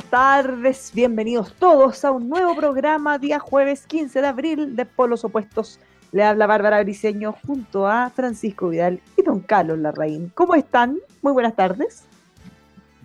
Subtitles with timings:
[0.00, 5.78] tardes, bienvenidos todos a un nuevo programa día jueves 15 de abril de Polos Opuestos.
[6.12, 10.32] Le habla Bárbara Briseño junto a Francisco Vidal y don Carlos Larraín.
[10.34, 10.98] ¿Cómo están?
[11.20, 12.04] Muy buenas tardes.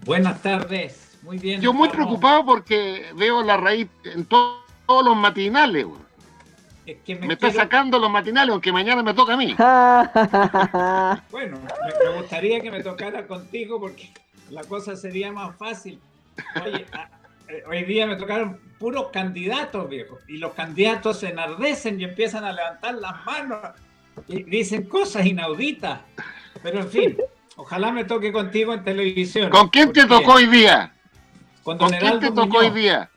[0.06, 1.60] Buenas tardes, muy bien.
[1.60, 4.56] Yo muy preocupado porque veo la raíz en todos
[4.88, 5.88] los matinales.
[6.86, 9.54] me, está sacando los matinales, aunque mañana me toca a mí.
[11.32, 14.10] bueno, me gustaría que me tocara contigo porque
[14.52, 16.00] la cosa sería más fácil.
[16.64, 16.86] Oye,
[17.48, 20.20] eh, hoy día me tocaron puros candidatos, viejo.
[20.28, 23.60] Y los candidatos se enardecen y empiezan a levantar las manos
[24.28, 26.00] y dicen cosas inauditas.
[26.64, 27.18] Pero en fin,
[27.56, 29.50] ojalá me toque contigo en televisión.
[29.50, 30.94] ¿Con quién te tocó hoy día?
[31.64, 33.10] Con, ¿Con quién te tocó hoy día?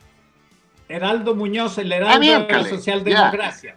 [0.89, 3.77] Heraldo Muñoz, el Heraldo de la Socialdemocracia.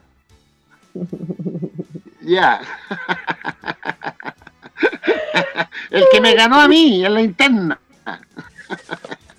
[2.22, 2.62] Ya.
[5.92, 7.80] el que me ganó a mí en la interna.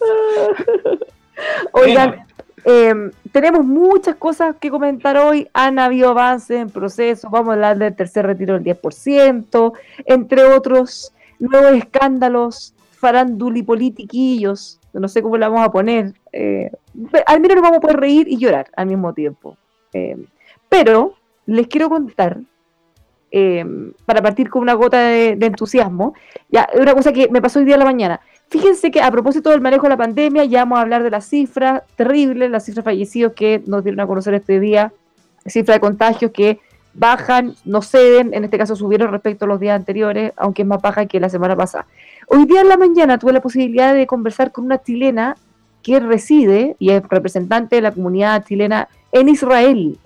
[1.72, 2.26] Oigan,
[2.64, 5.48] em, tenemos muchas cosas que comentar hoy.
[5.52, 7.28] Han habido avances en proceso.
[7.30, 9.72] Vamos a hablar del tercer retiro del 10%,
[10.06, 14.80] entre otros nuevos escándalos, faránduli politiquillos.
[14.92, 16.14] No sé cómo le vamos a poner.
[16.32, 16.70] Eh,
[17.26, 19.56] al menos nos vamos a poder reír y llorar al mismo tiempo.
[19.92, 20.26] Em,
[20.68, 21.14] pero
[21.46, 22.38] les quiero contar
[23.30, 26.14] em, para partir con una gota de, de, entusiasmo,
[26.48, 28.20] ya, una cosa que me pasó hoy día en la mañana.
[28.48, 31.26] Fíjense que a propósito del manejo de la pandemia, ya vamos a hablar de las
[31.26, 34.92] cifras terribles, las cifras fallecidos que nos dieron a conocer este día,
[35.46, 36.60] cifras de contagios que
[36.94, 40.80] bajan, no ceden, en este caso subieron respecto a los días anteriores, aunque es más
[40.80, 41.86] baja que la semana pasada.
[42.28, 45.36] Hoy día en la mañana tuve la posibilidad de conversar con una chilena
[45.82, 49.98] que reside y es representante de la comunidad chilena en Israel.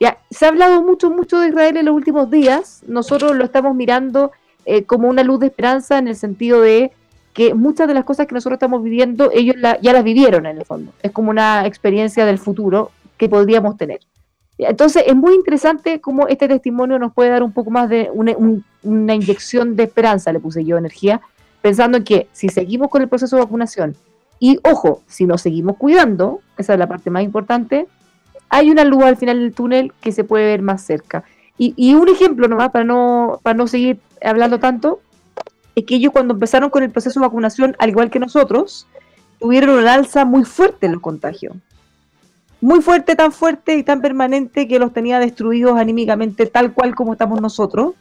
[0.00, 2.82] Ya, se ha hablado mucho, mucho de Israel en los últimos días.
[2.86, 4.32] Nosotros lo estamos mirando
[4.64, 6.90] eh, como una luz de esperanza en el sentido de
[7.32, 10.64] que muchas de las cosas que nosotros estamos viviendo, ellos ya las vivieron en el
[10.64, 10.92] fondo.
[11.02, 14.00] Es como una experiencia del futuro que podríamos tener.
[14.58, 19.14] Entonces, es muy interesante cómo este testimonio nos puede dar un poco más de una,
[19.14, 21.20] inyección de esperanza, le puse yo energía,
[21.62, 23.96] pensando en que si seguimos con el proceso de vacunación
[24.38, 27.86] y, ojo, si nos seguimos cuidando, esa es la parte más importante,
[28.48, 31.24] hay una luz al final del túnel que se puede ver más cerca.
[31.56, 35.00] Y, y un ejemplo nomás, para no, para no seguir hablando tanto,
[35.74, 38.86] es que ellos cuando empezaron con el proceso de vacunación, al igual que nosotros,
[39.38, 41.56] tuvieron un alza muy fuerte en los contagios.
[42.60, 47.12] Muy fuerte, tan fuerte y tan permanente que los tenía destruidos anímicamente, tal cual como
[47.12, 47.94] estamos nosotros.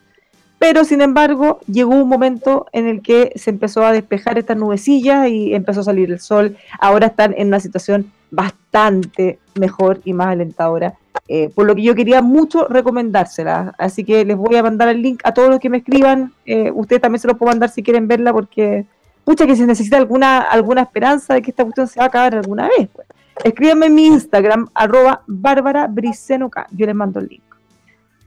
[0.59, 5.29] Pero sin embargo, llegó un momento en el que se empezó a despejar estas nubecillas
[5.29, 6.58] y empezó a salir el sol.
[6.79, 10.95] Ahora están en una situación bastante mejor y más alentadora
[11.31, 13.75] eh, por lo que yo quería mucho recomendársela.
[13.78, 16.34] Así que les voy a mandar el link a todos los que me escriban.
[16.47, 18.88] Eh, ustedes también se lo puedo mandar si quieren verla, porque
[19.23, 22.34] pucha que se necesita alguna, alguna esperanza de que esta cuestión se va a acabar
[22.34, 22.90] alguna vez.
[22.91, 23.08] Pues.
[23.43, 26.66] Escríbanme en mi Instagram, arroba Bárbara Bricenoca.
[26.72, 27.43] Yo les mando el link.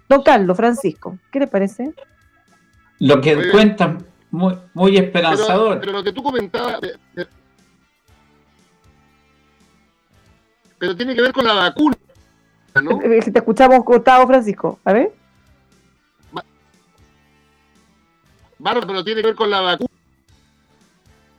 [0.09, 1.93] Don Carlos, Francisco, ¿qué le parece?
[3.01, 5.81] Lo que cuentan, muy, muy esperanzador.
[5.81, 6.79] Pero, lo que tú comentabas,
[10.83, 11.97] pero tiene que ver con la vacuna.
[13.23, 14.81] Si te escuchamos cortado, Francisco.
[14.83, 15.13] A ver.
[18.59, 19.91] Bárbaro, pero tiene que ver con la vacuna.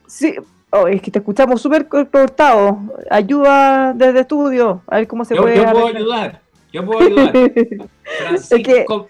[0.07, 0.33] Sí,
[0.69, 2.79] oh, es que te escuchamos súper cortado.
[3.11, 5.57] Ayuda desde estudio, a ver cómo se puede.
[5.57, 6.41] Yo puedo ayudar,
[6.71, 7.33] yo puedo ayudar.
[8.19, 9.07] Francisco,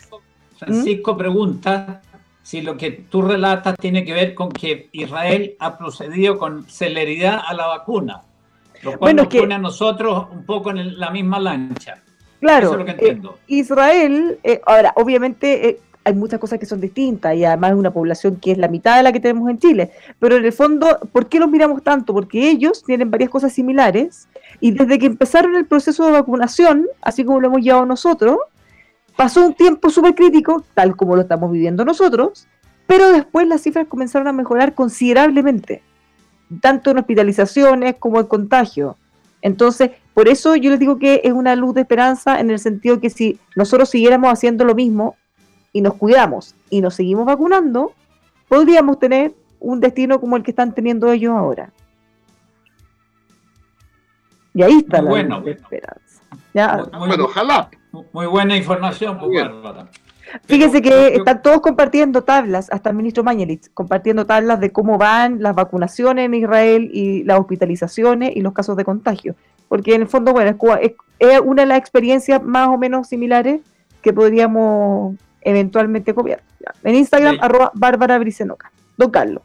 [0.57, 2.01] Francisco pregunta
[2.41, 7.39] si lo que tú relatas tiene que ver con que Israel ha procedido con celeridad
[7.45, 8.24] a la vacuna,
[8.83, 12.01] lo cual nos pone a nosotros un poco en la misma lancha.
[12.39, 13.38] Claro, Eso es lo que entiendo.
[13.47, 17.77] Eh, Israel, eh, ahora, obviamente eh, hay muchas cosas que son distintas y además es
[17.77, 20.51] una población que es la mitad de la que tenemos en Chile, pero en el
[20.51, 22.13] fondo, ¿por qué los miramos tanto?
[22.13, 24.27] Porque ellos tienen varias cosas similares
[24.59, 28.38] y desde que empezaron el proceso de vacunación, así como lo hemos llevado nosotros,
[29.15, 32.47] Pasó un tiempo súper crítico, tal como lo estamos viviendo nosotros,
[32.88, 35.83] pero después las cifras comenzaron a mejorar considerablemente,
[36.61, 38.97] tanto en hospitalizaciones como en contagio.
[39.41, 43.00] Entonces, por eso yo les digo que es una luz de esperanza en el sentido
[43.00, 45.15] que si nosotros siguiéramos haciendo lo mismo
[45.71, 47.94] y nos cuidamos y nos seguimos vacunando,
[48.47, 51.71] podríamos tener un destino como el que están teniendo ellos ahora.
[54.53, 56.21] Y ahí está la luz de esperanza.
[56.97, 57.69] bueno, ojalá.
[58.11, 59.47] Muy buena información, pues,
[60.45, 65.41] Fíjese que están todos compartiendo tablas, hasta el ministro Mañelich, compartiendo tablas de cómo van
[65.41, 69.35] las vacunaciones en Israel y las hospitalizaciones y los casos de contagio.
[69.67, 73.61] Porque en el fondo, bueno, es, una de las experiencias más o menos similares
[74.01, 76.41] que podríamos eventualmente copiar.
[76.83, 78.71] En Instagram, arroba Bárbara Bricenoca.
[78.97, 79.43] Don Carlos.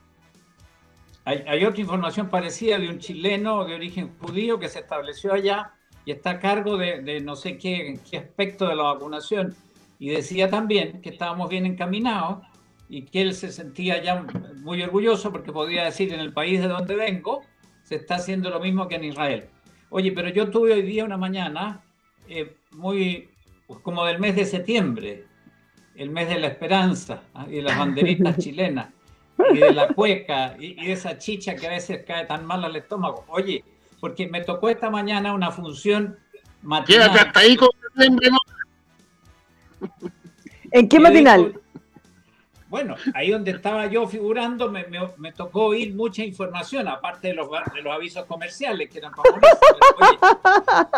[1.25, 5.73] Hay, otra información parecida de un chileno de origen judío que se estableció allá
[6.07, 9.55] y está a cargo de, no sé qué, qué, aspecto de la vacunación.
[9.99, 12.47] Y decía también que estábamos bien encaminados
[12.89, 14.25] y que él se sentía ya
[14.63, 17.43] muy orgulloso porque podía decir en el país de donde vengo
[17.83, 19.45] se está haciendo lo mismo que en Israel.
[19.91, 21.83] Oye, pero yo tuve hoy día una mañana
[22.29, 23.31] eh, muy
[23.67, 25.25] pues, como del mes de septiembre,
[25.97, 27.47] el mes de la esperanza ¿ah?
[27.49, 28.89] y de las banderitas chilenas
[29.53, 32.65] y de la cueca y, y, de esa chicha que a veces cae tan mal
[32.65, 33.25] al estómago.
[33.29, 33.65] Oye,
[34.01, 36.19] porque me tocó esta mañana una función
[36.63, 37.11] matinal.
[37.11, 37.71] Quédate hasta ahí con
[40.71, 41.61] ¿En qué matinal?
[42.69, 44.85] Bueno, ahí donde estaba yo figurando me,
[45.17, 49.41] me, tocó oír mucha información, aparte de los, de los avisos comerciales que eran famosos.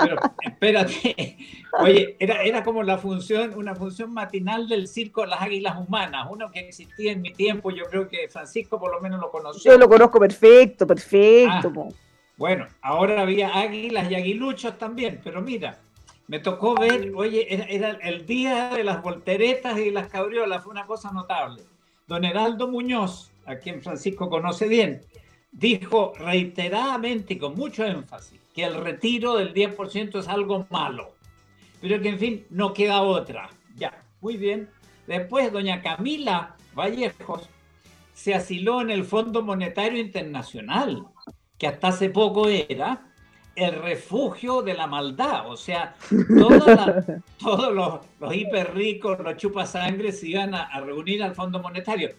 [0.01, 1.39] pero espérate,
[1.79, 6.51] oye, era, era como la función, una función matinal del circo Las Águilas Humanas, uno
[6.51, 9.71] que existía en mi tiempo, yo creo que Francisco por lo menos lo conoció.
[9.71, 11.73] Yo lo conozco perfecto, perfecto.
[11.77, 11.89] Ah,
[12.37, 15.79] bueno, ahora había águilas y aguiluchos también, pero mira,
[16.31, 17.45] me tocó ver, oye,
[17.75, 21.65] era, el día de las volteretas y las cabriolas, fue una cosa notable.
[22.07, 25.01] Don Heraldo Muñoz, a quien Francisco conoce bien,
[25.51, 31.17] dijo reiteradamente y con mucho énfasis que el retiro del 10% es algo malo,
[31.81, 33.51] pero que en fin no queda otra.
[33.75, 34.69] Ya, muy bien.
[35.09, 37.49] Después, doña Camila Vallejos
[38.15, 41.09] se asiló en el Fondo Monetario Internacional
[41.59, 43.10] que hasta hace poco era
[43.55, 45.49] el refugio de la maldad.
[45.49, 45.95] O sea,
[47.39, 52.11] todos los, los hiper ricos, los chupasangres se iban a, reunir al Fondo Monetario.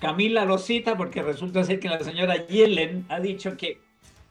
[0.00, 3.80] Camila lo cita porque resulta ser que la señora Yellen ha dicho que,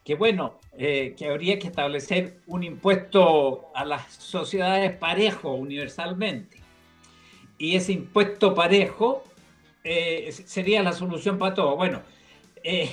[0.03, 6.57] que bueno, eh, que habría que establecer un impuesto a las sociedades parejo universalmente.
[7.57, 9.23] Y ese impuesto parejo
[9.83, 11.75] eh, sería la solución para todo.
[11.75, 12.01] Bueno,
[12.63, 12.89] eh,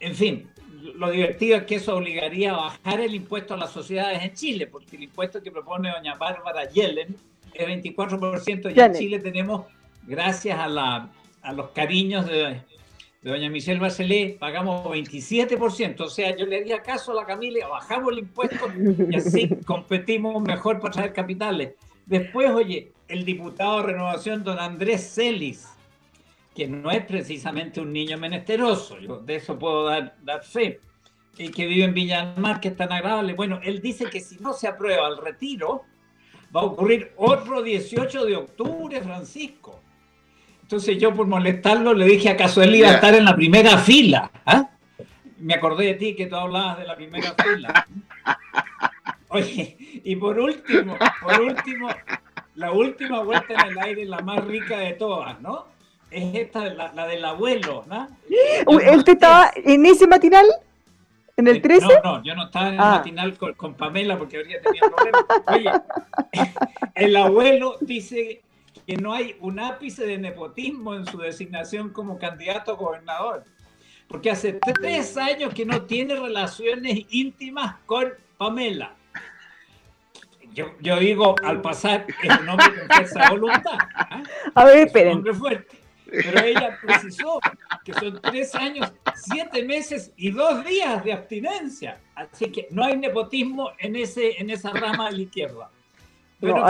[0.00, 0.50] en fin,
[0.92, 4.66] lo divertido es que eso obligaría a bajar el impuesto a las sociedades en Chile,
[4.66, 7.16] porque el impuesto que propone doña Bárbara Yellen
[7.54, 9.66] es 24% y en Chile tenemos,
[10.02, 11.08] gracias a, la,
[11.42, 12.60] a los cariños de,
[13.22, 16.00] doña Michelle Bachelet, pagamos 27%.
[16.00, 18.66] O sea, yo le haría caso a la Camila, bajamos el impuesto
[19.08, 21.72] y así competimos mejor para traer capitales.
[22.04, 25.66] Después, oye, el diputado de Renovación, don Andrés Celis,
[26.54, 30.80] que no es precisamente un niño menesteroso, yo de eso puedo dar, dar fe,
[31.36, 33.34] y que vive en Villamar, que es tan agradable.
[33.34, 35.82] Bueno, él dice que si no se aprueba el retiro,
[36.54, 39.80] va a ocurrir otro 18 de octubre, Francisco.
[40.62, 44.30] Entonces yo por molestarlo le dije, ¿acaso él iba a estar en la primera fila?
[44.46, 44.70] ¿Ah?
[45.38, 47.86] Me acordé de ti que tú hablabas de la primera fila.
[49.28, 51.88] Oye, y por último, por último,
[52.54, 55.73] la última vuelta en el aire, la más rica de todas, ¿no?
[56.14, 58.08] Es esta, la, del abuelo, ¿no?
[58.66, 60.46] ¿Usted estaba en ese matinal?
[61.36, 61.86] ¿En el 13?
[61.86, 62.90] No, no, yo no estaba en el ah.
[62.92, 65.24] matinal con, Pamela porque habría tenido problemas.
[65.48, 65.70] Oye,
[66.94, 68.42] el abuelo dice
[68.86, 73.44] que no hay un ápice de nepotismo en su designación como candidato a gobernador.
[74.06, 78.94] Porque hace tres años que no tiene relaciones íntimas con Pamela.
[80.52, 83.78] Yo, yo digo, al pasar, es un hombre con fuerza voluntad.
[83.96, 84.22] ¿ah?
[84.54, 85.12] A ver, esperen.
[85.12, 85.83] un hombre fuerte.
[86.22, 87.40] Pero ella precisó
[87.84, 92.00] que son tres años, siete meses y dos días de abstinencia.
[92.14, 95.70] Así que no hay nepotismo en, ese, en esa rama de la izquierda.
[96.40, 96.64] Pero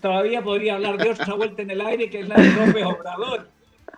[0.00, 3.48] todavía podría hablar de otra vuelta en el aire, que es la de López Obrador.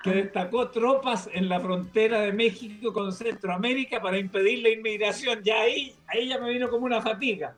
[0.02, 5.42] que destacó tropas en la frontera de México con Centroamérica para impedir la inmigración.
[5.42, 7.54] Ya ahí, ahí ya me vino como una fatiga.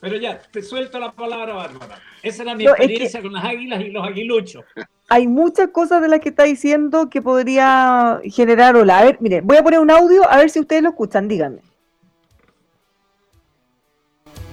[0.00, 2.00] Pero ya, te suelto la palabra, Bárbara.
[2.22, 4.64] Esa era mi experiencia con las águilas y los aguiluchos.
[5.10, 8.98] Hay muchas cosas de las que está diciendo que podría generar hola.
[8.98, 11.62] A ver, mire, voy a poner un audio a ver si ustedes lo escuchan, díganme.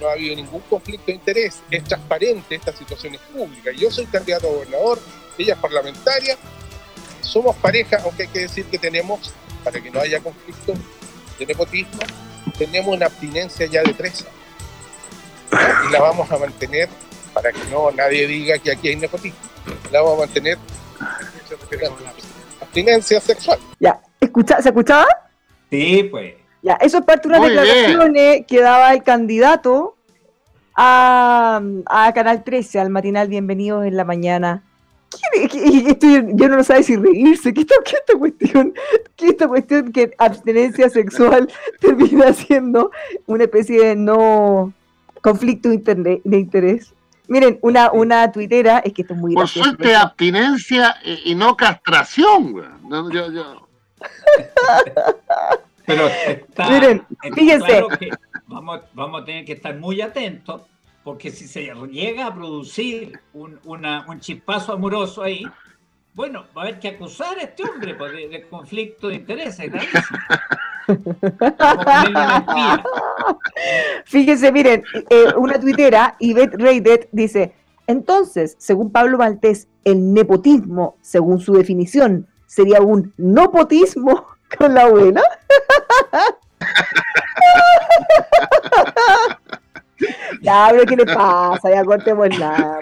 [0.00, 3.70] No ha habido ningún conflicto de interés, es transparente, esta situación es pública.
[3.72, 4.98] Yo soy candidato a gobernador,
[5.36, 6.36] ella es parlamentaria,
[7.20, 10.72] somos pareja, aunque hay que decir que tenemos, para que no haya conflicto
[11.38, 12.00] de nepotismo,
[12.56, 14.24] tenemos una abstinencia ya de tres
[15.52, 16.88] y la vamos a mantener
[17.34, 19.55] para que no nadie diga que aquí hay nepotismo.
[19.90, 20.58] La vamos a mantener
[22.60, 23.58] abstinencia sexual.
[23.80, 25.06] Ya, ¿Escucha, ¿se escuchaba?
[25.70, 26.34] Sí, pues.
[26.62, 29.96] Ya, eso es parte de unas declaraciones que daba el candidato
[30.74, 34.62] a, a Canal 13, al matinal Bienvenidos en la Mañana
[36.34, 38.74] yo no sé si reírse, ¿qué esta, esta cuestión?
[39.16, 42.90] ¿Qué esta cuestión que abstenencia sexual termina siendo
[43.26, 44.72] una especie de no
[45.22, 46.92] conflicto de interés?
[47.28, 52.52] Miren, una, una tuitera, es que esto es muy Por suerte, abstinencia y, no castración,
[52.52, 52.66] güey.
[55.86, 56.08] Pero
[56.68, 57.84] Miren, fíjense.
[58.46, 60.62] vamos, vamos a tener que estar muy atentos
[61.06, 65.46] porque si se llega a producir un, un chispazo amoroso ahí,
[66.14, 69.70] bueno, va a haber que acusar a este hombre pues, de, conflicto de intereses.
[74.04, 77.54] Fíjense, miren, eh, una tuitera, Yvette Reidet, dice,
[77.86, 84.26] entonces, según Pablo Maltés, el nepotismo, según su definición, sería un nopotismo
[84.58, 85.22] con la abuela.
[90.42, 91.70] Ya, ¿qué le pasa?
[91.70, 92.80] Ya cortemos nada.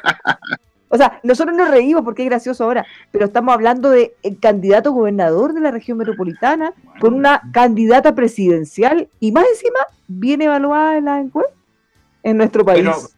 [0.94, 4.92] O sea, nosotros nos reímos porque es gracioso ahora, pero estamos hablando de el candidato
[4.92, 11.06] gobernador de la región metropolitana con una candidata presidencial y más encima bien evaluada en
[11.06, 11.52] la encuesta
[12.22, 13.16] en nuestro país.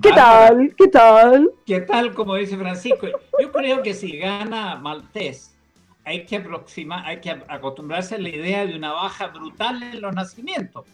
[0.00, 0.74] ¿Qué tal?
[0.74, 1.50] ¿Qué tal?
[1.66, 2.14] ¿Qué tal?
[2.14, 3.06] Como dice Francisco,
[3.38, 5.54] yo creo que si gana Maltés,
[6.06, 10.14] hay que aproximar, hay que acostumbrarse a la idea de una baja brutal en los
[10.14, 10.86] nacimientos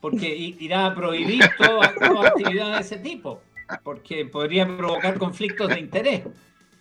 [0.00, 1.86] porque irá a prohibir toda,
[2.26, 3.40] actividad de ese tipo,
[3.82, 6.22] porque podría provocar conflictos de interés.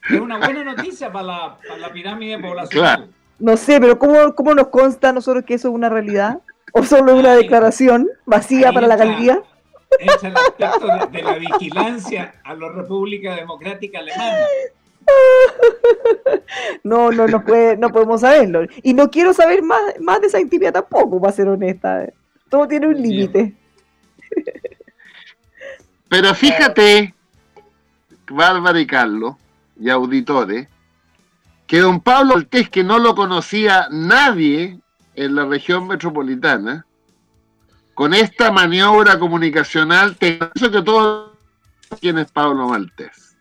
[0.10, 3.10] Es una buena noticia para la, para la pirámide poblacional.
[3.38, 6.40] No sé, pero ¿cómo, ¿cómo nos consta a nosotros que eso es una realidad?
[6.74, 9.42] ¿O solo una declaración vacía para la galería?
[10.00, 14.46] Es el aspecto de, la vigilancia a la República Democrática Alemana.
[16.84, 18.62] No, no, no, puede, no podemos saberlo.
[18.84, 22.08] Y no quiero saber más, más de esa intimidad tampoco, para ser honesta.
[22.50, 23.56] Todo tiene un límite.
[26.10, 27.14] Pero fíjate,
[28.30, 29.36] Bárbara y Carlos,
[29.80, 30.68] y auditores,
[31.68, 34.80] que don Pablo Altés, que no lo conocía nadie
[35.16, 36.86] en la región metropolitana,
[37.94, 41.34] con esta maniobra comunicacional, te que todo
[42.00, 43.36] quién es Pablo Maltés.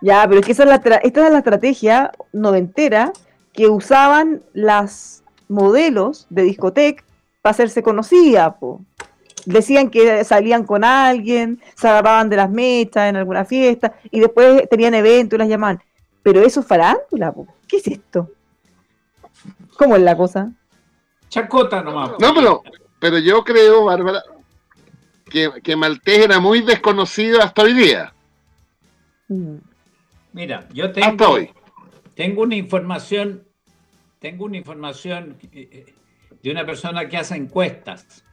[0.00, 3.12] Ya, pero es que esa es la esta es la estrategia noventera
[3.52, 7.04] que usaban las modelos de discoteca
[7.40, 8.56] para hacerse conocida.
[9.44, 14.68] Decían que salían con alguien, se agarraban de las mechas en alguna fiesta y después
[14.68, 15.82] tenían eventos y las llamaban.
[16.22, 17.34] Pero eso es farándula,
[17.66, 18.30] ¿qué es esto?
[19.76, 20.52] ¿Cómo es la cosa?
[21.28, 22.12] Chacota nomás.
[22.20, 22.62] No, pero,
[23.00, 24.22] pero yo creo, Bárbara,
[25.28, 28.12] que, que Maltés era muy desconocido hasta hoy día.
[29.28, 29.56] Mm.
[30.32, 31.38] Mira, yo tengo,
[32.14, 33.44] tengo una información,
[34.18, 35.94] tengo una información eh, eh,
[36.42, 38.24] de una persona que hace encuestas,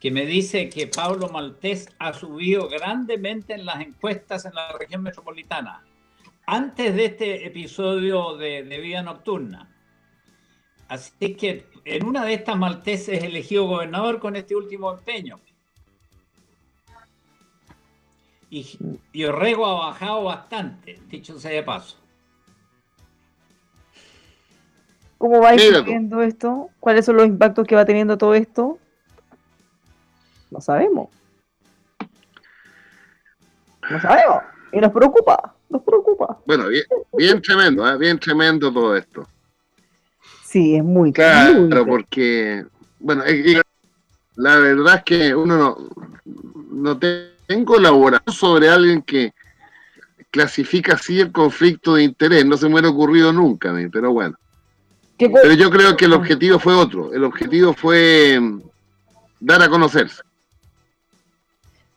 [0.00, 5.02] que me dice que Pablo Maltés ha subido grandemente en las encuestas en la región
[5.02, 5.84] metropolitana,
[6.46, 9.68] antes de este episodio de, vida nocturna.
[10.88, 15.38] Así que en una de estas Maltés es elegido gobernador con este último empeño.
[18.48, 18.66] Y,
[19.12, 21.98] y Orrego ha bajado bastante, dicho sea de paso.
[25.18, 26.70] ¿Cómo va viendo esto?
[26.80, 28.78] ¿Cuáles son los impactos que va teniendo todo esto?
[30.50, 31.08] No sabemos.
[33.90, 34.42] No sabemos.
[34.72, 36.38] Y nos preocupa, nos preocupa.
[36.46, 36.66] Bueno,
[37.16, 37.98] bien, tremendo, ¿eh?
[37.98, 39.26] bien tremendo todo esto.
[40.44, 41.86] Sí, es muy claro.
[41.86, 42.64] porque,
[42.98, 43.22] bueno,
[44.36, 45.76] la verdad es que uno no,
[46.70, 46.98] no
[47.46, 49.32] tengo elaboración sobre alguien que
[50.30, 52.44] clasifica así el conflicto de interés.
[52.44, 54.36] No se me ha ocurrido nunca, pero bueno.
[55.18, 57.12] Pero yo creo que el objetivo fue otro.
[57.12, 58.62] El objetivo fue mm,
[59.40, 60.22] dar a conocerse.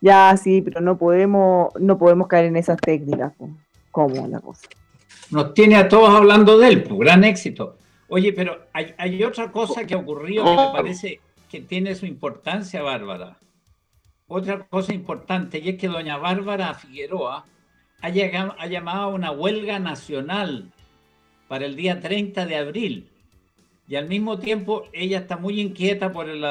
[0.04, 3.32] Ya, sí, pero no podemos, no podemos caer en esas técnicas.
[3.90, 4.68] ¿Cómo la cosa?
[5.32, 7.78] nos tiene a todos hablando de él, pues, gran éxito.
[8.10, 12.06] Oye, pero hay, hay otra cosa que ha ocurrido que me parece que tiene su
[12.06, 13.38] importancia, Bárbara.
[14.28, 17.46] Otra cosa importante, y es que doña Bárbara Figueroa
[18.02, 20.70] ha, llegado, ha llamado a una huelga nacional
[21.48, 23.08] para el día 30 de abril.
[23.88, 26.44] Y al mismo tiempo ella está muy inquieta por el,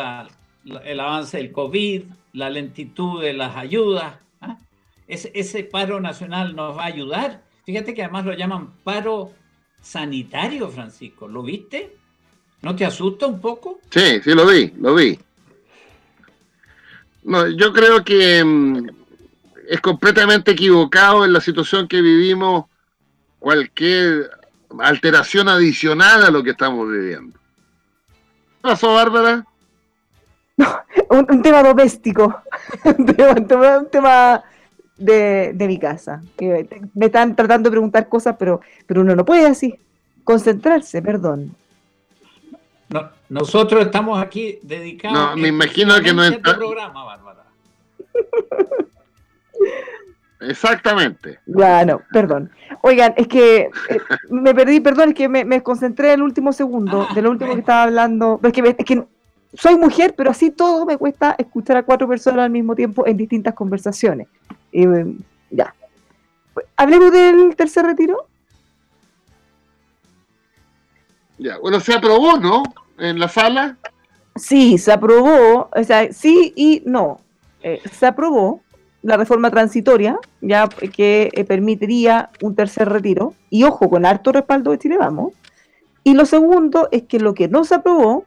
[0.84, 4.14] el avance del COVID, la lentitud de las ayudas.
[4.40, 4.58] ¿ah?
[5.06, 7.42] Ese, paro nacional nos va a ayudar.
[7.64, 9.32] Fíjate que además lo llaman paro
[9.80, 11.28] sanitario, Francisco.
[11.28, 11.96] ¿Lo viste?
[12.62, 13.80] ¿No te asusta un poco?
[13.90, 15.18] Sí, sí, lo vi, lo vi.
[17.24, 18.88] No, yo creo que mm,
[19.68, 22.66] es completamente equivocado en la situación que vivimos
[23.38, 24.30] cualquier
[24.80, 27.38] alteración adicional a lo que estamos viviendo.
[28.08, 29.44] ¿Qué pasó, Bárbara?
[31.10, 32.42] No, un, tema doméstico,
[32.84, 33.06] un
[33.90, 34.42] tema,
[34.96, 36.22] de, mi casa.
[36.94, 39.78] me están tratando de preguntar cosas, pero, pero uno no puede así.
[40.24, 41.54] Concentrarse, perdón.
[42.88, 45.18] No, nosotros estamos aquí dedicados.
[45.18, 46.56] No, me imagino que no está.
[46.56, 47.44] programa, Bárbara.
[50.40, 51.38] Exactamente.
[51.46, 52.50] Bueno, perdón.
[52.82, 57.06] Oigan, es que eh, me perdí, perdón, es que me, concentré en el último segundo,
[57.08, 58.40] ah, de lo último que estaba hablando.
[58.42, 59.04] Es que, es que
[59.54, 63.16] soy mujer, pero así todo me cuesta escuchar a cuatro personas al mismo tiempo en
[63.16, 64.28] distintas conversaciones.
[65.50, 65.74] ya.
[66.76, 68.26] Hablemos del tercer retiro.
[71.38, 72.62] Ya, bueno, se aprobó, ¿no?
[72.98, 73.76] En la sala.
[74.36, 77.20] Sí, se aprobó, o sea, sí y no.
[77.62, 78.62] Eh, se aprobó
[79.02, 84.70] la reforma transitoria, ya que eh, permitiría un tercer retiro, y ojo, con harto respaldo
[84.70, 85.32] de Chile Vamos.
[86.04, 88.24] Y lo segundo es que lo que no se aprobó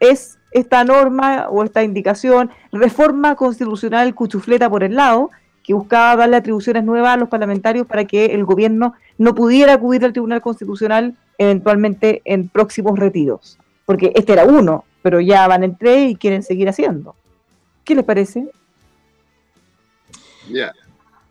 [0.00, 5.30] es esta norma o esta indicación, reforma constitucional cuchufleta por el lado,
[5.64, 10.04] que buscaba darle atribuciones nuevas a los parlamentarios para que el gobierno no pudiera acudir
[10.04, 13.58] al Tribunal Constitucional eventualmente en próximos retiros.
[13.86, 17.16] Porque este era uno, pero ya van en tres y quieren seguir haciendo.
[17.82, 18.46] ¿Qué les parece?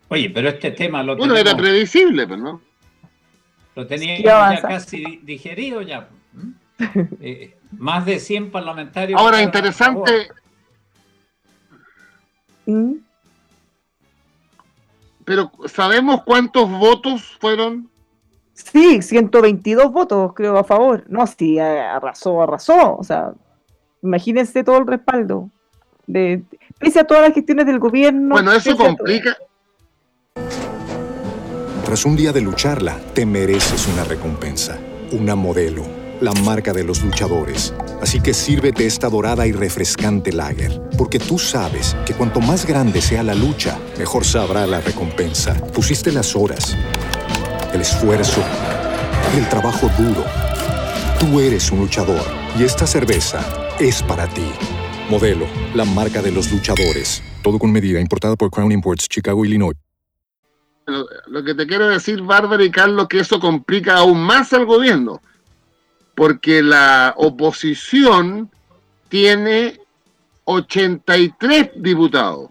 [0.08, 2.60] Oye, pero este tema lo Bueno, era previsible, pero no.
[3.74, 6.08] Lo tenía ya casi digerido ya.
[7.20, 9.20] Eh, más de 100 parlamentarios.
[9.20, 10.28] Ahora, interesante.
[12.66, 12.94] ¿Mm?
[15.24, 17.88] Pero, ¿sabemos cuántos votos fueron?
[18.52, 21.04] Sí, 122 votos, creo, a favor.
[21.08, 22.96] No, sí, arrasó, arrasó.
[22.96, 23.32] O sea,
[24.02, 25.50] imagínense todo el respaldo.
[26.06, 26.42] De,
[26.78, 28.34] pese a todas las gestiones del gobierno.
[28.34, 29.36] Bueno, eso complica.
[31.84, 34.78] Tras un día de lucharla, te mereces una recompensa,
[35.12, 35.84] una modelo,
[36.24, 37.74] la marca de los luchadores.
[38.00, 43.02] Así que sírvete esta dorada y refrescante lager, porque tú sabes que cuanto más grande
[43.02, 45.54] sea la lucha, mejor sabrá la recompensa.
[45.72, 46.76] Pusiste las horas,
[47.72, 48.42] el esfuerzo,
[49.36, 50.24] el trabajo duro.
[51.20, 52.22] Tú eres un luchador
[52.58, 53.40] y esta cerveza
[53.78, 54.50] es para ti.
[55.10, 57.22] Modelo, la marca de los luchadores.
[57.42, 59.76] Todo con medida, importada por Crown Imports, Chicago, Illinois.
[60.86, 65.20] Lo, que te quiero decir, Bárbara y Carlos, que eso complica aún más al gobierno,
[66.14, 68.50] porque la oposición
[69.08, 69.80] tiene
[70.44, 72.50] 83 diputados.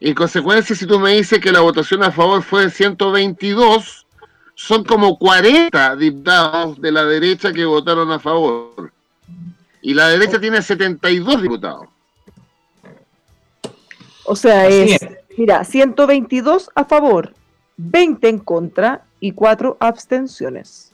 [0.00, 4.06] En consecuencia, si tú me dices que la votación a favor fue 122,
[4.54, 8.92] son como 40 diputados de la derecha que votaron a favor.
[9.80, 11.88] Y la derecha tiene 72 diputados.
[14.24, 14.98] O sea, es,
[15.38, 17.32] mira, 122 a favor,
[17.76, 20.92] 20 en contra y 4 abstenciones.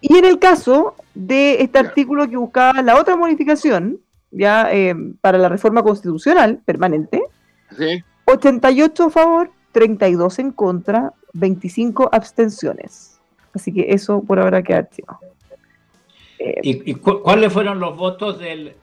[0.00, 3.98] Y en el caso de este artículo que buscaba la otra modificación,
[4.30, 7.22] ya eh, para la reforma constitucional permanente,
[8.26, 13.20] 88 a favor, 32 en contra, 25 abstenciones.
[13.54, 15.18] Así que eso por ahora queda activo.
[16.62, 18.74] ¿Y, cuáles fueron los votos del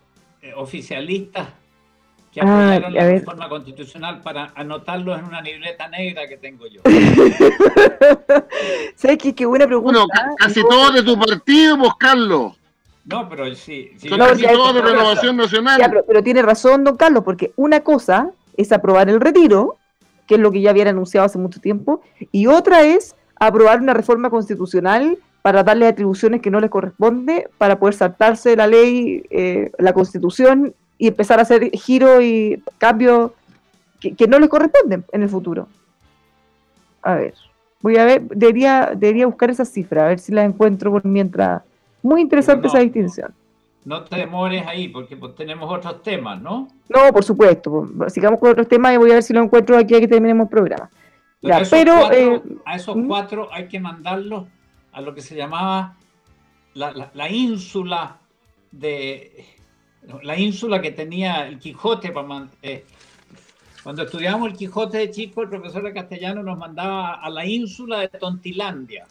[0.41, 1.53] eh, oficialista
[2.35, 6.81] que ah, apoyaron la reforma constitucional para anotarlos en una libreta negra que tengo yo?
[8.95, 9.33] ¿Sabes qué?
[9.33, 9.99] Qué buena pregunta.
[9.99, 12.59] Bueno, casi todos de tu partido, pues, Carlos.
[13.05, 13.91] No, pero sí.
[14.17, 16.03] casi todos de Renovación Nacional.
[16.05, 19.77] pero, tiene razón, don Carlos, porque una cosa es aprobar el retiro,
[20.27, 22.01] que es lo que ya habían anunciado hace mucho tiempo,
[22.33, 27.79] y otra es aprobar una reforma constitucional para darle atribuciones que no les corresponde, para
[27.79, 33.31] poder saltarse la ley, eh, la constitución y empezar a hacer giros y cambios
[33.99, 35.67] que, no les corresponden en el futuro.
[37.01, 37.33] A ver,
[37.81, 41.63] voy a ver, debería, debería buscar esa cifra, a ver si la encuentro por mientras.
[42.01, 43.33] Muy interesante esa distinción.
[43.83, 46.67] No te demores ahí, porque pues, tenemos otros temas, ¿no?
[46.89, 47.87] No, por supuesto.
[48.07, 50.45] Sigamos con otros temas y voy a ver si lo encuentro aquí a que terminemos
[50.45, 50.89] el programa.
[51.69, 53.07] pero, eh, a esos ¿Mm?
[53.07, 54.45] cuatro hay que mandarlos
[54.91, 55.95] a lo que se llamaba
[56.73, 58.17] la, ínsula
[58.71, 59.45] de
[60.23, 62.85] la ínsula que tenía el Quijote para, eh,
[63.83, 67.99] cuando estudiábamos el Quijote de chico, el profesor de castellano nos mandaba a la ínsula
[67.99, 69.05] de Tontilandia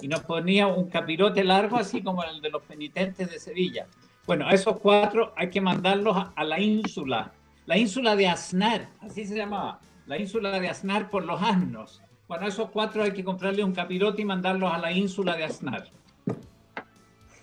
[0.00, 3.86] y nos ponía un capirote largo, así como el de los penitentes de Sevilla.
[4.26, 7.32] Bueno, a esos cuatro hay que mandarlos a, la ínsula,
[7.66, 12.00] la ínsula de Aznar, así se llamaba, la ínsula de Aznar por los asnos.
[12.26, 15.44] Bueno, a esos cuatro hay que comprarle un capirote y mandarlos a la ínsula de
[15.44, 15.84] Aznar.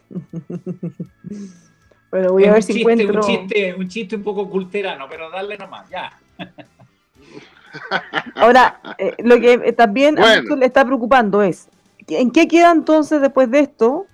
[2.11, 3.21] Bueno, voy a ver si encuentro...
[3.21, 6.11] Un chiste, un chiste un poco culterano, pero dale nomás, ya.
[8.35, 11.69] Ahora, eh, lo que también le está preocupando es,
[12.07, 14.05] ¿en qué queda entonces después de esto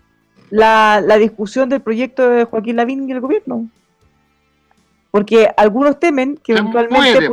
[0.52, 3.68] la, discusión del proyecto de Joaquín Lavín y el gobierno?
[5.10, 7.32] Porque algunos temen que eventualmente...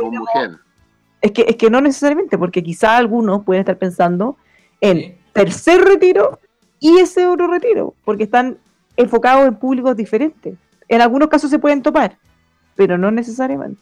[1.21, 4.35] es, que, es que no necesariamente, porque quizá algunos pueden estar pensando
[4.81, 6.39] en tercer retiro
[6.79, 8.57] y ese otro retiro, porque están
[8.97, 10.55] enfocados en públicos diferentes.
[10.87, 12.17] En algunos casos se pueden topar,
[12.75, 13.81] pero no necesariamente.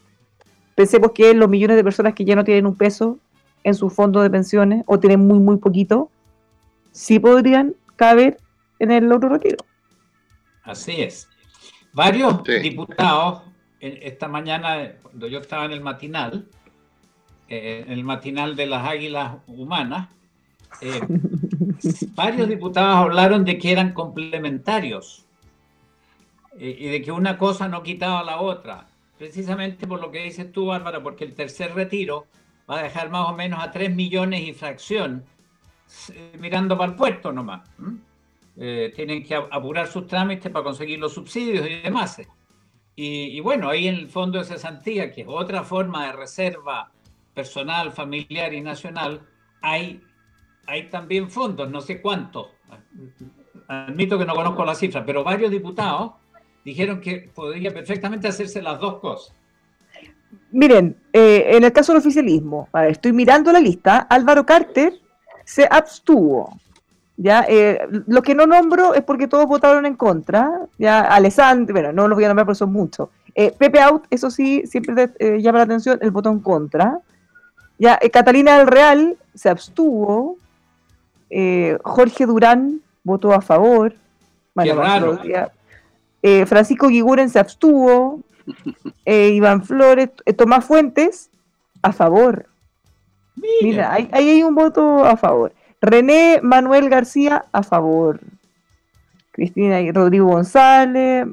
[0.75, 3.19] Pensemos que los millones de personas que ya no tienen un peso
[3.63, 6.09] en su fondo de pensiones o tienen muy, muy poquito,
[6.91, 8.37] sí podrían caber
[8.79, 9.57] en el otro retiro.
[10.63, 11.29] Así es.
[11.93, 13.43] Varios diputados,
[13.79, 16.47] esta mañana, cuando yo estaba en el matinal,
[17.49, 20.09] eh, en el matinal de las águilas humanas,
[20.81, 21.01] eh,
[22.15, 25.25] varios diputados hablaron de que eran complementarios
[26.57, 30.51] eh, y de que una cosa no quitaba la otra precisamente por lo que dices
[30.51, 32.25] tú, Bárbara, porque el tercer retiro
[32.69, 35.23] va a dejar más o menos a 3 millones y fracción
[36.13, 37.69] eh, mirando para el puerto nomás.
[38.55, 42.21] Tienen que apurar sus trámites para conseguir los subsidios y demás.
[42.95, 46.91] Y, bueno, ahí en el fondo de cesantía, que es otra forma de reserva
[47.33, 49.21] personal, familiar y nacional,
[49.61, 50.01] hay,
[50.65, 52.47] hay también fondos, no sé cuántos.
[53.67, 56.13] Admito que no conozco la cifra, pero varios diputados
[56.63, 59.35] dijeron que podría perfectamente hacerse las dos cosas.
[60.51, 64.93] Miren, eh, en el caso del oficialismo, estoy mirando la lista, Álvaro Carter
[65.45, 66.59] se abstuvo.
[67.17, 70.67] Ya, eh, lo que no nombro es porque todos votaron en contra.
[70.77, 73.09] Ya, Alessandro, bueno, no los voy a nombrar porque son muchos.
[73.35, 76.99] Eh, Pepe Out, eso sí, siempre llama la atención, el botón contra.
[77.77, 80.37] Ya, Catalina del Real se abstuvo.
[81.83, 83.95] Jorge Durán votó a favor.
[84.53, 85.19] Bueno, Qué raro.
[86.21, 88.21] Eh, Francisco Guiguren se abstuvo,
[89.05, 91.29] eh, Iván Flores, eh, Tomás Fuentes,
[91.81, 92.47] a favor.
[93.61, 95.51] Mira, ahí, hay un voto a favor.
[95.81, 98.21] René Manuel García, a favor.
[99.31, 101.27] Cristina y Rodrigo González,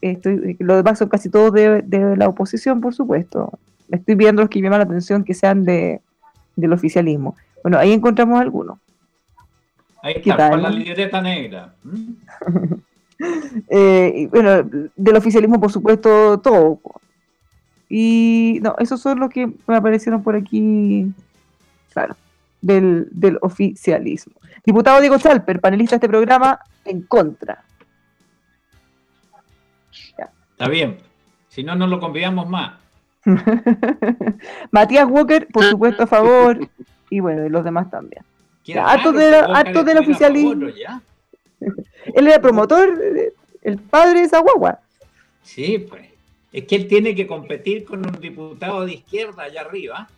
[0.00, 1.82] estoy, los demás son casi todos de,
[2.16, 3.58] la oposición, por supuesto.
[3.90, 6.00] Estoy viendo los que llaman la atención que sean de,
[6.54, 7.34] del oficialismo.
[7.62, 8.78] Bueno, ahí encontramos algunos.
[10.02, 11.74] Ahí está, con la libreta negra.
[13.68, 14.62] Eh, bueno,
[14.94, 16.80] del oficialismo, por supuesto, todo.
[17.88, 21.06] Y no, esos son los que me aparecieron por aquí,
[21.92, 22.16] claro,
[22.60, 24.34] del, oficialismo.
[24.64, 27.64] Diputado Diego Chalper, panelista de este programa, en contra.
[30.18, 30.98] Está bien,
[31.48, 32.74] si no, no lo convidamos más.
[34.70, 36.68] Matías Walker, por supuesto, a favor,
[37.10, 38.24] y bueno, y los demás también.
[38.74, 40.66] Actos, de, del oficialismo.
[42.14, 42.98] Él era promotor,
[43.62, 44.80] el padre de esa guagua.
[45.42, 46.06] Sí, pues.
[46.52, 50.08] Es que él tiene que competir con un diputado de izquierda allá arriba,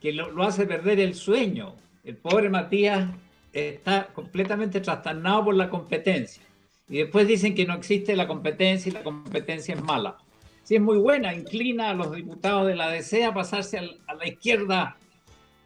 [0.00, 1.74] que lo, hace perder el sueño.
[2.04, 3.08] El pobre Matías
[3.52, 6.42] está completamente trastornado por la competencia.
[6.88, 10.18] Y después dicen que no existe la competencia y la competencia es mala.
[10.64, 14.26] Sí, es muy buena, inclina a los diputados de la DC a pasarse a la
[14.26, 14.96] izquierda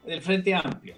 [0.04, 0.94] del Frente Amplio.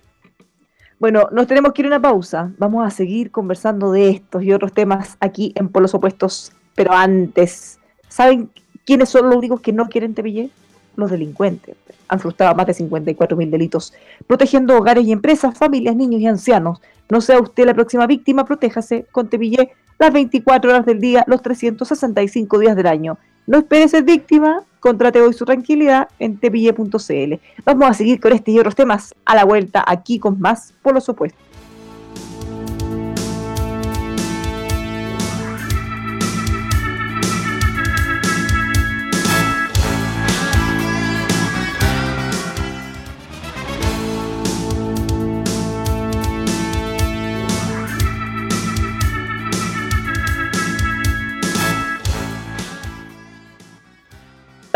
[1.01, 2.51] Bueno, nos tenemos que ir a una pausa.
[2.59, 6.53] Vamos a seguir conversando de estos y otros temas aquí en Polos Opuestos.
[6.75, 8.51] Pero antes, ¿saben
[8.85, 10.51] quiénes son los únicos que no quieren Tepillé?
[10.97, 11.77] Los delincuentes.
[12.09, 13.95] Han frustrado más de 54 mil delitos,
[14.27, 16.81] protegiendo hogares y empresas, familias, niños y ancianos.
[17.09, 21.43] No sea usted la próxima víctima, protéjase con Tepillé las 24 horas del día, los
[21.43, 23.19] 365 días del año.
[23.49, 27.35] No espere ser víctima, contrate hoy su tranquilidad en tepille.cl.
[27.65, 30.93] Vamos a seguir con este y otros temas a la vuelta aquí con más por
[30.93, 31.48] los opuestos.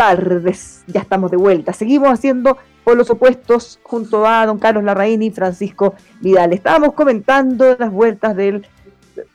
[0.03, 0.83] Tardes.
[0.87, 1.71] Ya estamos de vuelta.
[1.71, 6.51] Seguimos haciendo por los opuestos junto a don Carlos Larraín y Francisco Vidal.
[6.51, 8.67] Estábamos comentando las vueltas del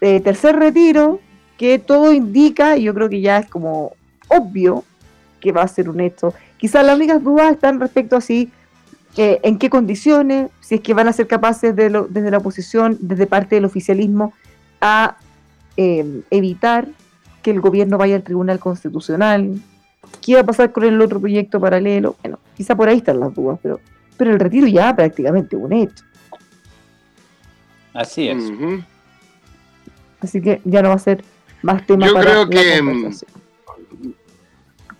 [0.02, 1.20] eh, tercer retiro,
[1.56, 3.92] que todo indica, y yo creo que ya es como
[4.28, 4.84] obvio
[5.40, 6.34] que va a ser un hecho.
[6.58, 8.50] Quizás las únicas dudas están respecto a si,
[9.16, 12.98] eh, en qué condiciones, si es que van a ser capaces de desde la oposición,
[13.00, 14.34] desde parte del oficialismo,
[14.82, 15.16] a
[15.78, 16.88] eh, evitar
[17.42, 19.62] que el gobierno vaya al Tribunal Constitucional,
[20.20, 22.16] qué iba a pasar con el otro proyecto paralelo.
[22.22, 23.80] Bueno, quizá por ahí están las dudas, pero,
[24.16, 26.04] pero el retiro ya prácticamente un hecho.
[27.94, 28.44] Así es.
[30.20, 31.24] Así que ya no va a ser
[31.62, 34.14] más tema yo creo que mm, Yo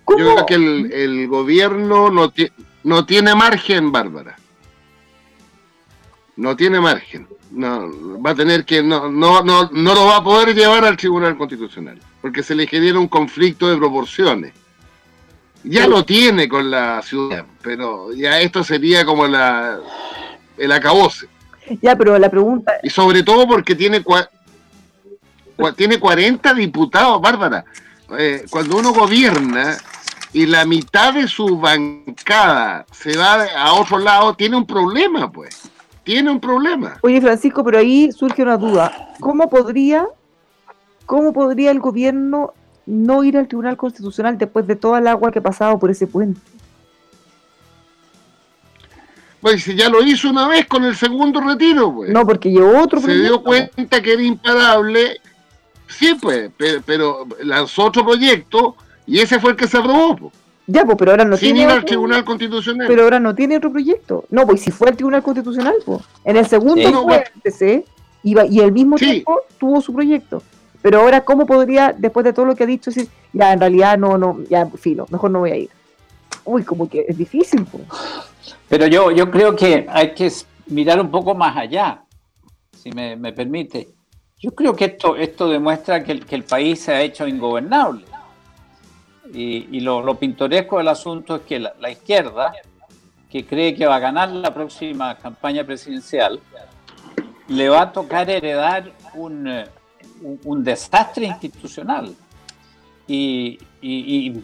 [0.05, 2.33] creo que el, gobierno no,
[2.85, 4.37] no tiene margen, Bárbara.
[6.37, 7.27] No tiene margen.
[7.51, 10.97] No, va a tener que, no, no, no, no lo va a poder llevar al
[10.97, 14.53] Tribunal Constitucional, porque se le genera un conflicto de proporciones.
[15.65, 19.79] Ya lo tiene con la ciudad, pero ya esto sería como la,
[20.57, 21.27] el acabose.
[21.83, 22.75] Ya, pero la pregunta...
[22.83, 24.03] Y sobre todo porque tiene,
[25.77, 27.65] tiene 40 diputados, Bárbara.
[28.19, 29.77] Eh, cuando uno gobierna
[30.33, 35.71] y la mitad de su bancada se va a otro lado, tiene un problema, pues.
[36.05, 36.97] Tiene un problema.
[37.03, 39.15] Oye, Francisco, pero ahí surge una duda.
[39.21, 40.07] ¿Cómo podría,
[41.05, 42.55] cómo podría el gobierno
[42.89, 46.07] no ir al Tribunal Constitucional después de toda el agua que ha pasado por ese
[46.07, 46.41] puente.
[49.41, 52.11] Pues si ya lo hizo una vez con el segundo retiro, pues.
[52.11, 55.21] No, porque llevó otro Se dio cuenta que era imparable.
[55.87, 56.51] Sí, pues,
[56.85, 58.75] pero, lanzó otro proyecto
[59.07, 60.17] y ese fue el que se aprobó.
[60.17, 60.33] Pues.
[60.67, 62.89] Ya, pues, pero ahora no Sin ir al Tribunal Constitucional.
[62.89, 64.25] Pero ahora no tiene otro proyecto.
[64.31, 66.01] No, pues si fue al Tribunal Constitucional, pues.
[66.25, 67.07] En el segundo
[67.53, 67.85] sí.
[68.23, 70.43] iba, y el mismo tiempo tuvo su proyecto.
[70.83, 73.99] Pero ahora, ¿cómo podría, después de todo lo que ha dicho, decir, ya, en realidad
[73.99, 75.71] no, no, ya, filo, mejor no voy a ir?
[76.45, 77.67] Uy, como que es difícil.
[78.69, 80.31] Pero yo, yo creo que hay que
[80.67, 82.03] mirar un poco más allá,
[82.73, 83.89] si me, permite.
[84.39, 88.05] Yo creo que esto, esto demuestra que el, que el país se ha hecho ingobernable.
[89.33, 92.53] Y, lo, pintoresco del asunto es que la, izquierda,
[93.31, 96.41] que cree que va a ganar la próxima campaña presidencial,
[97.49, 99.65] le va a tocar heredar un,
[100.23, 102.15] eh, un, desastre institucional.
[103.11, 103.59] Y,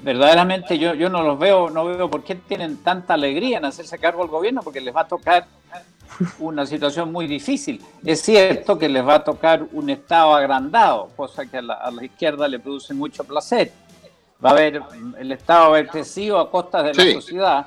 [0.02, 3.98] verdaderamente yo, yo no los veo, no veo por qué tienen tanta alegría en hacerse
[3.98, 5.46] cargo al gobierno, porque les va a tocar
[6.38, 7.82] una situación muy difícil.
[8.04, 12.48] Es cierto que les va a tocar un Estado agrandado, cosa que a la, izquierda
[12.48, 13.72] le produce mucho placer.
[14.44, 14.82] Va a haber,
[15.18, 17.66] el Estado va a haber crecido a costa de la sociedad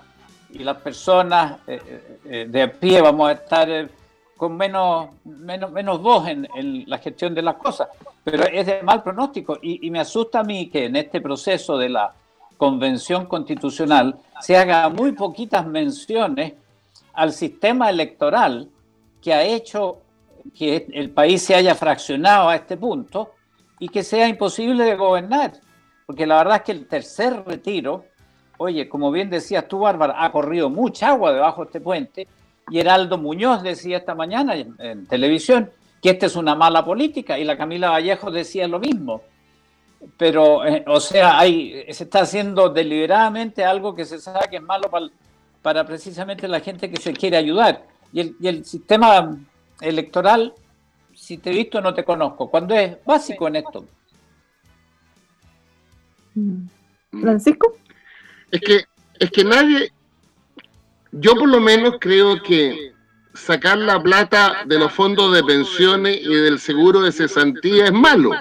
[0.50, 3.90] y las personas eh, eh, eh, de pie vamos a estar
[4.38, 6.48] con menos, menos, menos voz en,
[6.88, 7.90] la gestión de las cosas.
[8.24, 11.90] Pero es de mal pronóstico y, me asusta a mí que en este proceso de
[11.90, 12.14] la
[12.56, 16.54] convención constitucional se haga muy poquitas menciones
[17.14, 18.70] al sistema electoral
[19.22, 19.98] que ha hecho
[20.56, 23.32] que el país se haya fraccionado a este punto
[23.80, 25.54] y que sea imposible de gobernar.
[26.06, 28.06] Porque la verdad es que el tercer retiro,
[28.58, 32.28] oye, como bien decías tú, Bárbara, ha corrido mucha agua debajo de este puente
[32.70, 37.44] y Heraldo Muñoz decía esta mañana en, televisión que esta es una mala política y
[37.44, 39.24] la Camila Vallejo decía lo mismo.
[40.16, 44.62] Pero, eh, o sea, hay, se está haciendo deliberadamente algo que se sabe que es
[44.62, 44.92] malo
[45.62, 47.84] para, precisamente la gente que se quiere ayudar.
[48.14, 49.38] Y el, y el sistema
[49.82, 50.54] electoral,
[51.16, 52.50] si te he visto, no te conozco.
[52.50, 53.86] Cuando es básico en esto.
[56.36, 56.68] Mm.
[57.22, 57.74] Francisco.
[58.52, 58.84] Es que,
[59.20, 59.92] es que nadie,
[61.20, 62.94] yo por lo menos creo que
[63.34, 68.32] sacar la plata de los fondos de pensiones y del seguro de cesantía es malo.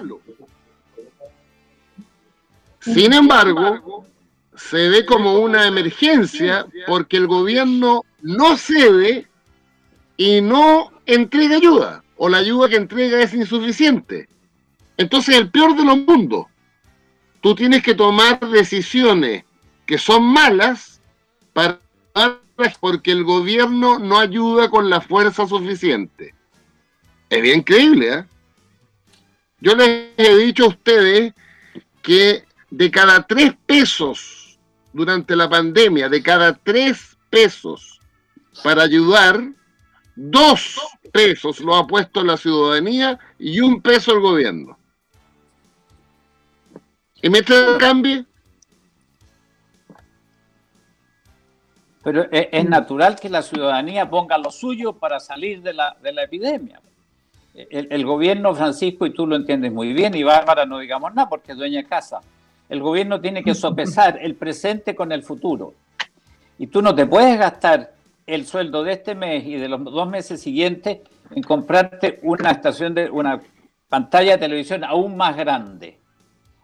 [2.80, 4.06] Sin embargo,
[4.54, 9.28] se ve como una emergencia porque el gobierno no cede
[10.16, 14.28] y no entrega ayuda, o la ayuda que entrega es insuficiente.
[14.96, 16.46] Entonces, el peor de los mundos,
[17.42, 19.44] tú tienes que tomar decisiones
[19.84, 21.00] que son malas
[21.52, 21.80] para
[22.81, 26.35] porque el gobierno no ayuda con la fuerza suficiente.
[27.29, 28.25] Es bien creíble, ¿eh?
[29.61, 31.33] Yo les he dicho a ustedes
[32.03, 34.59] que de cada tres pesos
[34.92, 38.01] durante la pandemia, de cada tres pesos
[38.62, 39.42] para ayudar,
[40.14, 40.79] dos
[41.12, 44.79] pesos lo ha puesto la ciudadanía y un peso el gobierno.
[47.23, 48.25] ¿Y me cambio?
[52.07, 56.23] Pero es, natural que la ciudadanía ponga lo suyo para salir de la, de la
[56.23, 56.81] epidemia.
[57.53, 61.51] El, gobierno, Francisco, y tú lo entiendes muy bien, y Bárbara no digamos nada porque
[61.51, 62.21] es dueña de casa,
[62.69, 65.75] el gobierno tiene que sopesar el presente con el futuro.
[66.61, 67.90] Y tú no te puedes gastar
[68.25, 71.01] el sueldo de este mes y de los dos meses siguientes
[71.35, 73.42] en comprarte una estación de una
[73.88, 75.99] pantalla de televisión aún más grande.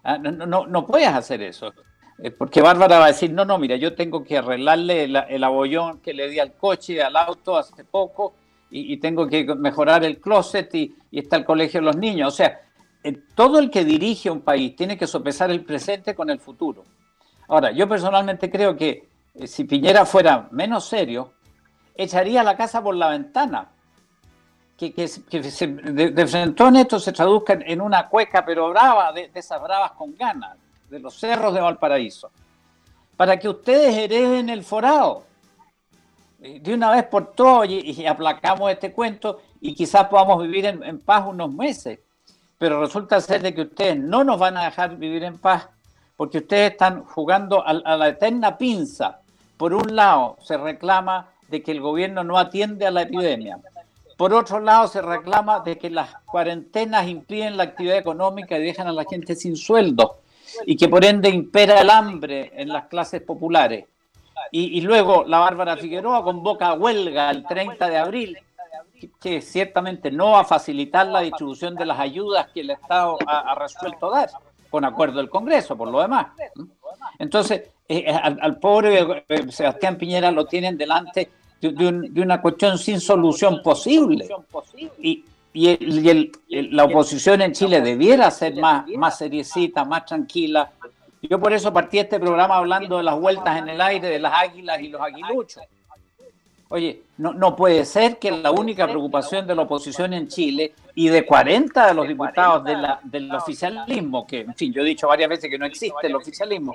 [0.05, 1.73] Ah, no, no, no puedes hacer eso.
[2.19, 6.01] Eh, porque Bárbara va a decir, no, no, mira, yo tengo que arreglarle el, abollón
[6.01, 8.35] que le di al coche, al auto hace poco,
[8.75, 12.29] y, tengo que mejorar el closet y, está el colegio de los niños.
[12.29, 12.61] O sea,
[13.05, 16.85] eh, todo el que dirige un país tiene que sopesar el presente con el futuro.
[17.49, 21.35] Ahora, yo personalmente creo que eh, si Piñera fuera menos serio,
[21.95, 23.69] echaría la casa por la ventana.
[24.77, 29.63] Que, que, de, frente en esto se traduzca en una cueca, pero brava, de esas
[29.63, 30.57] bravas con ganas
[30.93, 32.31] de los cerros de Valparaíso,
[33.17, 35.25] para que ustedes hereden el forado
[36.39, 41.25] de una vez por todas y, aplacamos este cuento y quizás podamos vivir en, paz
[41.27, 42.01] unos meses.
[42.59, 45.67] Pero resulta ser de que ustedes no nos van a dejar vivir en paz
[46.17, 49.21] porque ustedes están jugando a, a la eterna pinza.
[49.57, 53.59] Por un lado, se reclama de que el gobierno no atiende a la epidemia.
[54.19, 58.89] Por otro lado, se reclama de que las cuarentenas impiden la actividad económica y dejan
[58.89, 60.22] a la gente sin sueldo
[60.67, 63.87] y que por ende impera el hambre en las clases populares.
[64.51, 68.39] Y, luego la Bárbara Figueroa convoca huelga el 30 de abril,
[69.21, 73.55] que, ciertamente no va a facilitar la distribución de las ayudas que el Estado ha,
[73.55, 74.31] resuelto dar,
[74.69, 76.29] con acuerdo del Congreso, por lo demás.
[77.19, 83.01] Entonces, eh, eh, al, pobre eh, Sebastián Piñera lo tienen delante de, una cuestión sin
[83.01, 84.29] solución posible.
[85.53, 86.33] Y,
[86.71, 90.71] la oposición en Chile debiera ser más, más seriecita, más tranquila.
[91.23, 94.33] Yo por eso partí este programa hablando de las vueltas en el aire de las
[94.35, 95.63] águilas y los aguiluchos.
[96.69, 101.09] Oye, no, no puede ser que la única preocupación de la oposición en Chile y
[101.09, 105.07] de 40 de los diputados de la, del oficialismo, que en fin, yo he dicho
[105.07, 106.75] varias veces que no existe el oficialismo,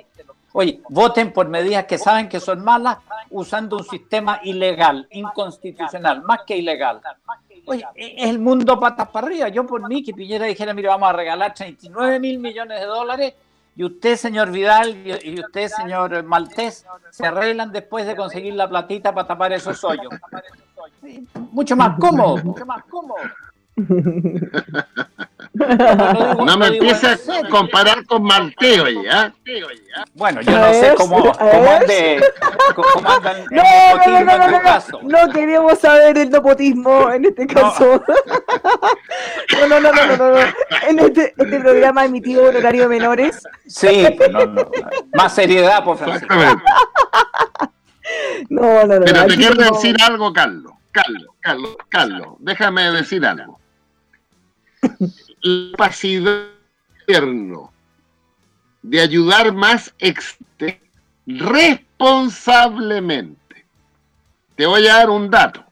[0.52, 2.98] oye, voten por medidas que saben que son malas
[3.30, 7.00] usando un sistema ilegal, inconstitucional, más que ilegal.
[7.68, 9.48] Oye, es el mundo patas para arriba.
[9.48, 13.34] Yo por mí que Piñera dijera, mire, vamos a regalar 39 mil millones de dólares
[13.76, 19.14] y usted, señor Vidal, y usted, señor Maltés, se arreglan después de conseguir la platita
[19.14, 20.12] para tapar esos hoyos.
[21.52, 23.20] Mucho más cómodo, mucho más cómodo.
[25.54, 29.32] No, me empieces a comparar con Malteo ya.
[30.14, 32.22] Bueno, yo no sé cómo, cómo, ande,
[32.74, 35.00] cómo andan el no, no, no, no, caso.
[35.02, 38.02] No queremos saber el nepotismo en este caso.
[39.58, 40.38] No, no, no, no, no, no.
[40.86, 43.42] En este, este programa emitido en horario de menores.
[43.66, 44.70] Sí, no, no.
[45.14, 46.20] Más seriedad, por favor.
[48.48, 49.04] No, no, no.
[49.04, 50.72] Pero te quiero decir algo, Carlos.
[50.92, 53.58] Carlos, Carlos, Carlos, déjame decir algo
[55.42, 56.46] la capacidad
[58.82, 59.94] de ayudar más
[61.26, 63.66] responsablemente.
[64.56, 65.64] Te voy a dar un dato.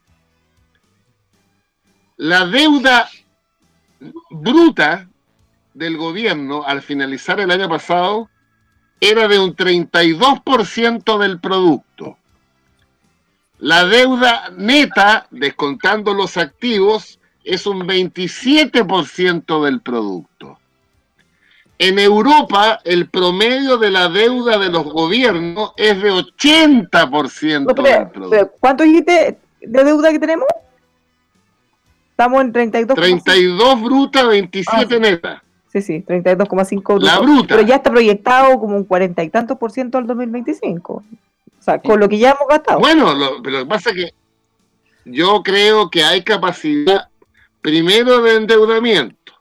[2.17, 3.09] La deuda
[4.31, 5.09] bruta
[5.75, 8.31] del gobierno al finalizar el año pasado
[9.01, 12.17] era de un 32% del producto.
[13.59, 20.59] La deuda neta, descontando los activos, es un 27% del producto.
[21.79, 28.53] En Europa, el promedio de la deuda de los gobiernos es de 80% del producto.
[28.59, 30.47] ¿Cuánto dijiste de deuda que tenemos?
[32.11, 32.97] Estamos en 32.
[32.97, 35.43] 32 bruta, 27 ah, neta.
[35.69, 37.07] Sí, sí, 32,5 bruta.
[37.07, 37.55] La bruta.
[37.57, 40.95] Pero ya está proyectado como un 40 y tantos por ciento al 2025.
[40.95, 41.05] O
[41.61, 42.81] sea, con lo que ya hemos gastado.
[42.81, 44.15] Bueno, pero lo que pasa es que
[45.05, 47.09] yo creo que hay capacidad
[47.67, 49.33] Primero, de endeudamiento.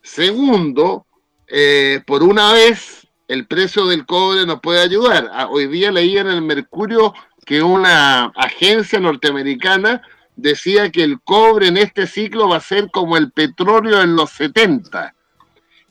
[0.00, 1.06] Segundo,
[1.48, 5.28] eh, por una vez el precio del cobre nos puede ayudar.
[5.32, 10.02] Ah, hoy día leía en el Mercurio que una agencia norteamericana
[10.36, 14.30] decía que el cobre en este ciclo va a ser como el petróleo en los
[14.30, 15.16] 70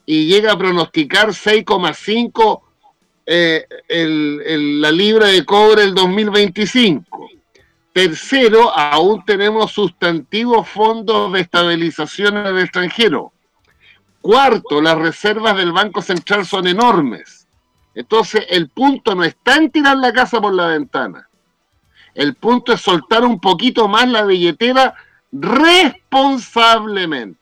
[0.06, 2.62] y llega a pronosticar 6,5
[3.26, 7.30] eh, la libra de cobre el 2025.
[7.98, 13.34] Tercero, aún tenemos sustantivos fondos de estabilización en el extranjero.
[14.22, 17.48] Cuarto, las reservas del Banco Central son enormes.
[17.96, 21.28] Entonces, el punto no está en tirar la casa por la ventana.
[22.14, 24.94] El punto es soltar un poquito más la billetera
[25.32, 27.40] responsablemente.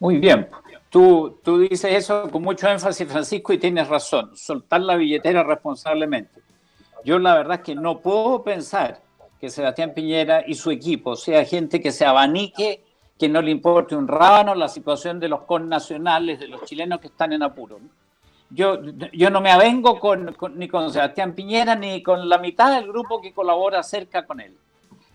[0.00, 0.48] Muy bien.
[0.88, 4.34] Tú, tú dices eso con mucho énfasis, Francisco, y tienes razón.
[4.34, 6.47] Soltar la billetera responsablemente.
[7.04, 9.00] Yo la verdad que no puedo pensar
[9.40, 12.82] que Sebastián Piñera y su equipo sea gente que se abanique
[13.18, 17.08] que no le importe un rábano la situación de los connacionales, de los chilenos que
[17.08, 17.80] están en apuro.
[18.50, 18.80] Yo,
[19.12, 23.20] yo no me avengo con, ni con Sebastián Piñera ni con la mitad del grupo
[23.20, 24.56] que colabora cerca con él.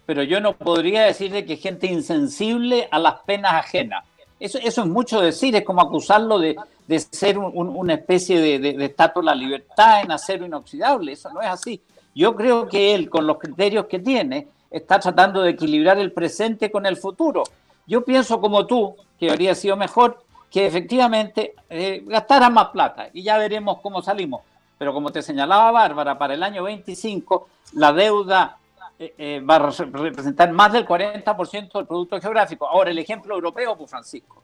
[0.06, 4.04] Pero yo no podría decir de que gente insensible a las penas ajenas.
[4.40, 6.58] Eso, eso es mucho decir, es como acusarlo de,
[6.88, 11.14] de ser una especie de, de, de estatua de la libertad en acero inoxidable.
[11.14, 11.82] Eso no es así.
[12.16, 16.72] Yo creo que él, con los criterios que tiene, está tratando de equilibrar el presente
[16.72, 17.44] con el futuro.
[17.86, 23.24] Yo pienso como tú, que habría sido mejor que efectivamente eh, gastaran más plata y
[23.24, 24.42] ya veremos cómo salimos.
[24.78, 28.58] Pero como te señalaba Bárbara, para el año 25 la deuda
[29.00, 32.68] eh, eh, va a representar más del 40% del producto geográfico.
[32.68, 34.43] Ahora, el ejemplo europeo, pues Francisco,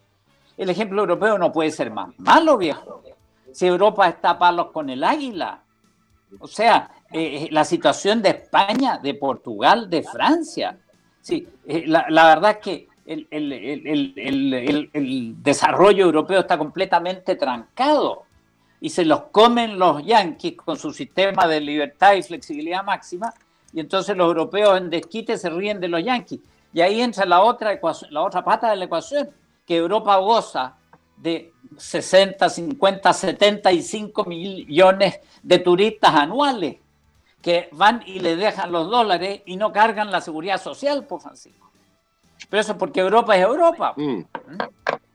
[0.59, 3.01] el ejemplo europeo no puede ser más malo, viejo.
[3.51, 5.63] Si Europa está a palos con el águila.
[6.39, 6.91] O sea,
[7.49, 10.77] la situación de España, de Portugal, de Francia.
[11.21, 13.27] Sí, la, la verdad es que el,
[15.41, 18.23] desarrollo europeo está completamente trancado
[18.81, 23.33] y se los comen los yanquis con su sistema de libertad y flexibilidad máxima
[23.73, 26.41] y entonces los europeos en desquite se ríen de los yanquis.
[26.71, 27.79] Y ahí entra la otra,
[28.11, 29.29] la otra pata de la ecuación,
[29.69, 30.77] que Europa goza
[31.15, 36.77] de 60, 50, 75 millones de turistas anuales
[37.39, 41.69] que van y le dejan los dólares y no cargan la seguridad social, por Francisco.
[42.49, 43.93] Pero eso porque Europa es Europa.
[43.95, 44.17] Mm.
[44.17, 44.25] ¿Mm?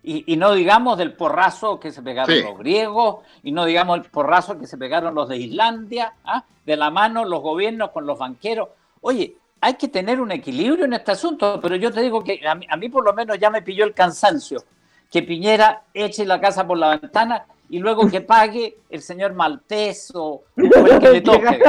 [0.05, 4.57] Y, no digamos del porrazo que se pegaron los griegos, y no digamos el porrazo
[4.57, 6.45] que se pegaron los de Islandia, ¿ah?
[6.65, 8.69] de la mano los gobiernos con los banqueros.
[9.01, 12.55] Oye, hay que tener un equilibrio en este asunto, pero yo te digo que a
[12.55, 14.62] mí, a mí por lo menos ya me pilló el cansancio,
[15.11, 20.12] que Piñera eche la casa por la ventana y luego que pague el señor Maltés
[20.15, 21.62] o, el que le toque.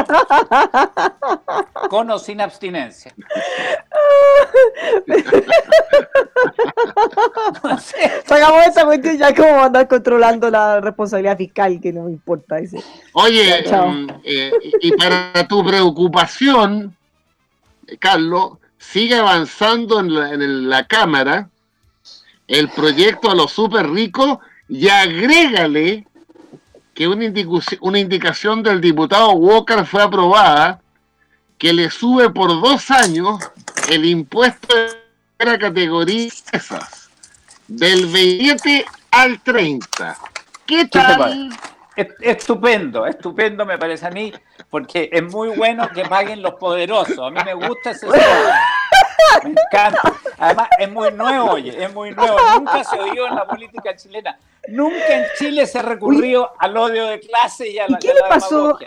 [1.90, 3.14] Con o sin abstinencia.
[8.26, 12.58] Sacamos esa cuestión ya como andar controlando la responsabilidad fiscal, que no me importa.
[12.58, 12.84] Dice.
[13.14, 16.95] Oye, mm, eh, y para tu preocupación,
[18.00, 21.50] Carlos, sigue avanzando en la, en la Cámara
[22.48, 26.06] el proyecto a los super ricos y agrégale
[26.94, 27.32] que una,
[27.82, 30.82] una indicación del diputado Walker fue aprobada
[31.58, 33.40] que le sube por dos años
[33.90, 37.10] el impuesto de la categoría esas,
[37.68, 40.18] del 27 al 30.
[40.66, 41.50] ¿Qué tal?
[41.96, 44.34] Estupendo, estupendo me parece a mí,
[44.76, 47.18] porque es muy bueno que paguen los poderosos.
[47.18, 50.14] A mí me gusta ese Me encanta.
[50.38, 52.38] Además, es muy nuevo, oye, es muy nuevo.
[52.58, 54.38] Nunca se oyó en la política chilena.
[54.68, 58.20] Nunca en Chile se recurrió al odio de clase y a la, ¿Y qué le
[58.28, 58.78] pasó?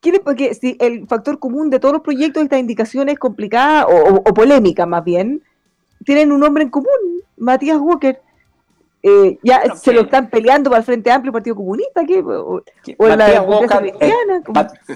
[0.00, 4.16] ¿Qué le, porque si el factor común de todos los proyectos, estas indicaciones complicadas o,
[4.16, 5.44] o, polémicas más bien,
[6.04, 8.20] tienen un nombre en común, Matías Walker.
[9.02, 12.20] Eh, ya se lo están peleando para el Frente Amplio Partido Comunista, ¿qué?
[12.20, 12.62] O,
[12.98, 14.12] Matías, Walker, eh,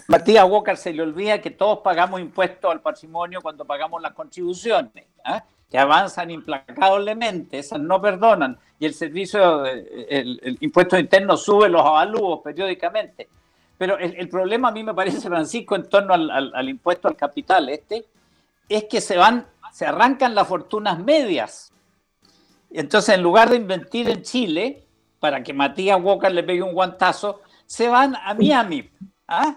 [0.08, 5.06] Matías Walker se le olvida que todos pagamos impuestos al patrimonio cuando pagamos las contribuciones.
[5.24, 5.42] ¿ah?
[5.74, 12.42] que avanzan implacablemente, esas no perdonan, y el servicio, el, impuesto interno sube los avalúos
[12.44, 13.28] periódicamente.
[13.76, 18.04] Pero el, problema a mí me parece, Francisco, en torno al, impuesto al capital este,
[18.68, 21.72] es que se van, se arrancan las fortunas medias.
[22.74, 24.84] Entonces, en lugar de invertir en Chile,
[25.20, 28.90] para que Matías Walker le pegue un guantazo, se van a Miami.
[29.28, 29.56] ¿ah?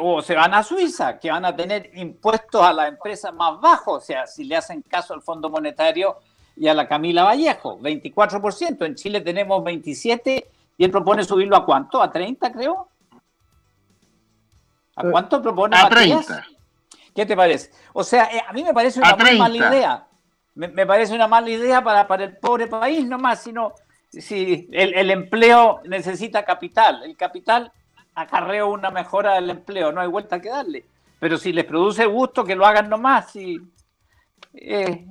[0.00, 4.02] o se van a Suiza, que van a tener impuestos a las empresas más bajos,
[4.02, 6.18] o sea, si le hacen caso al Fondo Monetario
[6.56, 8.86] y a la Camila Vallejo, 24%.
[8.86, 12.00] En Chile tenemos 27 y él propone subirlo a cuánto?
[12.00, 12.88] ¿A 30, creo?
[14.94, 16.46] ¿A eh, cuánto propone a 30.
[17.14, 17.72] ¿Qué te parece?
[17.92, 20.05] O sea, eh, a mí me parece una muy mala idea.
[20.56, 23.74] Me, parece una mala idea para, para el pobre país nomás, sino
[24.10, 27.02] si el, el empleo necesita capital.
[27.04, 27.70] El capital
[28.14, 30.84] acarreo una mejora del empleo, no hay vuelta que darle.
[31.20, 33.36] Pero si les produce gusto, que lo hagan nomás.
[33.36, 35.06] Eh,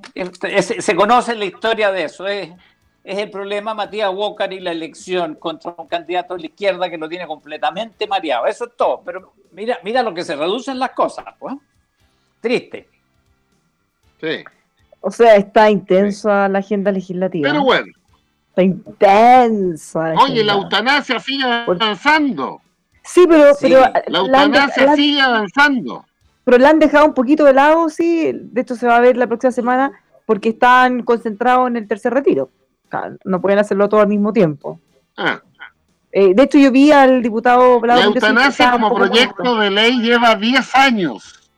[0.58, 2.26] se conoce la historia de eso.
[2.26, 2.50] Es,
[3.04, 6.98] es el problema Matías Walker y la elección contra un candidato de la izquierda que
[6.98, 8.46] lo tiene completamente mareado.
[8.46, 9.02] Eso es todo.
[9.04, 11.24] Pero mira, mira lo que se reducen las cosas.
[11.38, 11.54] Pues.
[12.40, 12.88] Triste.
[14.20, 14.44] Sí.
[15.06, 17.48] O sea, está intensa la agenda legislativa.
[17.48, 17.86] Pero bueno.
[18.48, 20.14] Está intensa.
[20.20, 22.60] Oye, la eutanasia sigue avanzando.
[23.04, 26.04] Sí, pero, pero la eutanasia sigue avanzando.
[26.42, 28.32] Pero la han dejado un poquito de lado, sí.
[28.34, 29.92] De hecho, se va a ver la próxima semana
[30.26, 32.50] porque están concentrados en el tercer retiro.
[33.24, 34.80] no pueden hacerlo todo al mismo tiempo.
[35.16, 35.40] Ah.
[36.10, 40.74] Eh, de hecho, yo vi al diputado La eutanasia como proyecto de ley lleva 10
[40.74, 41.48] años.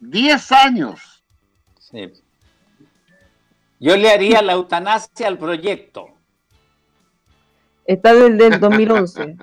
[0.00, 1.22] 10 años.
[1.78, 2.10] Sí.
[3.78, 6.08] Yo le haría la eutanasia al proyecto.
[7.84, 9.36] Está desde el 2011.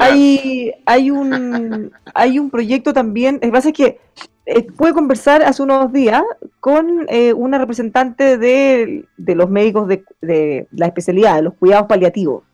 [0.00, 3.98] Hay, hay, un, hay un proyecto también, lo que pasa es que
[4.46, 6.22] eh, pude conversar hace unos días
[6.60, 12.44] con eh, una representante de, los médicos de, la especialidad, de los cuidados paliativos.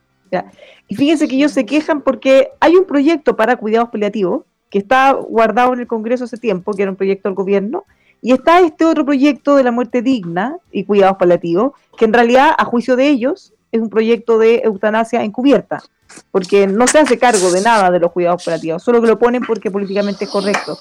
[0.88, 5.12] Y fíjense que ellos se quejan porque hay un proyecto para cuidados paliativos que está
[5.12, 7.84] guardado en el Congreso hace tiempo, que era un proyecto del gobierno,
[8.24, 12.52] y está este otro proyecto de la muerte digna y cuidados paliativos, que en realidad,
[12.56, 15.82] a juicio de ellos, es un proyecto de eutanasia encubierta,
[16.30, 19.42] porque no se hace cargo de nada de los cuidados paliativos, solo que lo ponen
[19.42, 20.78] porque políticamente es correcto.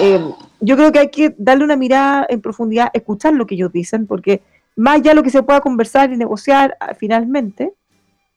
[0.00, 0.18] Eh,
[0.60, 4.06] yo creo que hay que darle una mirada en profundidad, escuchar lo que ellos dicen,
[4.06, 4.40] porque
[4.74, 7.74] más allá de lo que se pueda conversar y negociar ah, finalmente,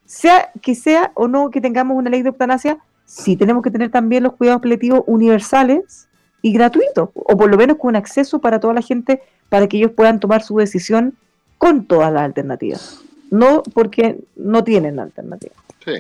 [0.04, 3.92] sea que sea o no que tengamos una ley de eutanasia, sí tenemos que tener
[3.92, 6.10] también los cuidados paliativos universales
[6.42, 9.92] y gratuitos, o por lo menos con acceso para toda la gente, para que ellos
[9.92, 11.16] puedan tomar su decisión
[11.58, 15.58] con todas las alternativas, no porque no tienen alternativas.
[15.86, 15.94] Sí.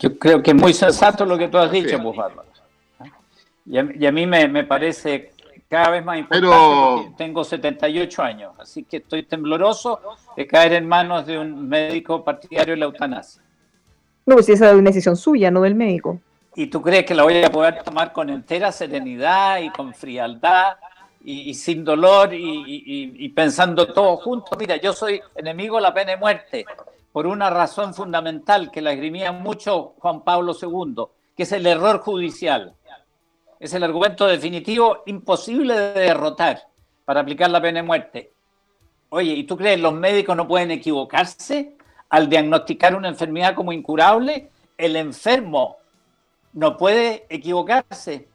[0.00, 2.18] Yo creo que es muy sensato lo que tú has dicho, pues,
[3.66, 5.30] Y a, mí me, parece
[5.68, 7.14] cada vez más importante Pero...
[7.16, 10.00] tengo 78 años, así que estoy tembloroso
[10.36, 13.40] de caer en manos de un médico partidario de la eutanasia.
[14.26, 16.20] No, pues si esa es una decisión suya, no del médico.
[16.54, 20.76] ¿Y tú crees que la voy a poder tomar con entera serenidad y con frialdad
[21.24, 24.58] y, sin dolor y, pensando todo juntos?
[24.58, 26.66] Mira, yo soy enemigo de la pena de muerte
[27.10, 32.00] por una razón fundamental que la esgrimía mucho Juan Pablo II, que es el error
[32.00, 32.74] judicial.
[33.58, 36.62] Es el argumento definitivo imposible de derrotar
[37.06, 38.32] para aplicar la pena de muerte.
[39.08, 41.76] Oye, ¿y tú crees los médicos no pueden equivocarse
[42.10, 44.50] al diagnosticar una enfermedad como incurable?
[44.76, 45.78] El enfermo
[46.52, 48.28] no puede equivocarse.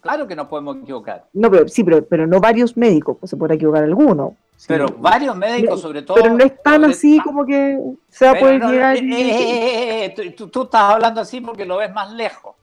[0.00, 1.26] Claro que no podemos equivocar.
[1.32, 4.36] No, pero sí, pero, pero no varios médicos, pues se puede equivocar alguno.
[4.66, 6.16] Pero varios médicos, sobre todo.
[6.16, 7.78] Pero no es tan así como que
[8.08, 8.96] se va a poder llegar.
[8.96, 12.54] Eh, eh, eh, tú, tú, estás hablando así porque lo ves más lejos.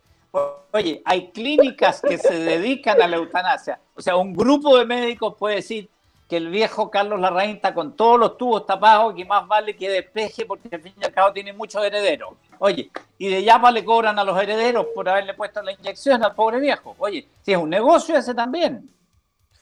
[0.71, 3.79] Oye, hay clínicas que se dedican a la eutanasia.
[3.95, 5.89] O sea, un grupo de médicos puede decir,
[6.27, 9.89] que el viejo Carlos Larraín está con todos los tubos tapados, que más vale que
[9.89, 12.33] despeje porque al fin y al cabo tiene muchos herederos.
[12.59, 16.35] Oye, y de Yapa le cobran a los herederos por haberle puesto la inyección al
[16.35, 16.95] pobre viejo.
[16.99, 18.89] Oye, si es un negocio ese también.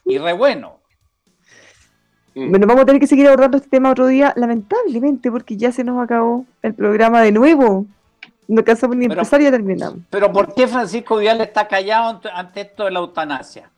[0.05, 0.79] Y re bueno.
[2.33, 2.49] Mm.
[2.49, 5.83] Bueno, vamos a tener que seguir abordando este tema otro día, lamentablemente, porque ya se
[5.83, 7.85] nos acabó el programa de nuevo.
[8.47, 9.99] No alcanzamos ni empezar y ya terminamos.
[10.09, 13.69] Pero ¿por qué Francisco Vidal está callado ante esto de la eutanasia?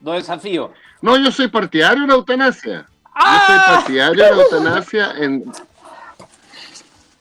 [0.00, 0.70] Dos desafíos.
[1.02, 2.80] No, yo soy partidario de la eutanasia.
[2.80, 3.72] Yo soy ¡Ah!
[3.76, 5.44] partidario de la eutanasia en,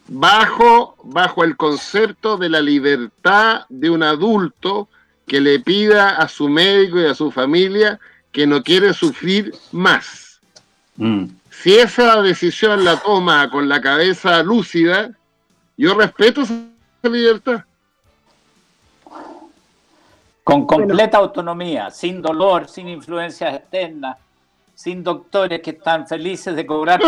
[0.08, 4.88] bajo, bajo el concepto de la libertad de un adulto
[5.26, 8.00] que le pida a su médico y a su familia
[8.32, 10.40] que no quiere sufrir más.
[10.98, 11.26] Mm.
[11.50, 15.12] Si esa decisión la toma con la cabeza lúcida,
[15.78, 16.54] yo respeto esa
[17.04, 17.64] libertad.
[20.46, 24.16] Con completa autonomía, sin dolor, sin influencias externas,
[24.76, 27.02] sin doctores que están felices de cobrar